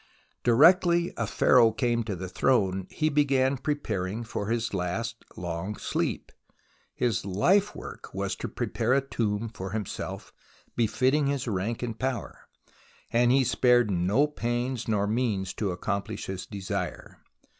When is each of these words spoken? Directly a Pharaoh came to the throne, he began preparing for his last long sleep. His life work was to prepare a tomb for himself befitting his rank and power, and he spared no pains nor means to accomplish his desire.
Directly 0.43 1.13
a 1.15 1.27
Pharaoh 1.27 1.69
came 1.71 2.03
to 2.05 2.15
the 2.15 2.27
throne, 2.27 2.87
he 2.89 3.07
began 3.07 3.55
preparing 3.55 4.23
for 4.23 4.47
his 4.47 4.73
last 4.73 5.23
long 5.37 5.77
sleep. 5.77 6.31
His 6.95 7.23
life 7.23 7.75
work 7.75 8.11
was 8.11 8.35
to 8.37 8.47
prepare 8.47 8.93
a 8.95 9.01
tomb 9.07 9.47
for 9.47 9.69
himself 9.73 10.33
befitting 10.75 11.27
his 11.27 11.47
rank 11.47 11.83
and 11.83 11.99
power, 11.99 12.49
and 13.13 13.31
he 13.31 13.43
spared 13.43 13.91
no 13.91 14.25
pains 14.25 14.87
nor 14.87 15.05
means 15.05 15.53
to 15.53 15.69
accomplish 15.69 16.25
his 16.25 16.47
desire. 16.47 17.19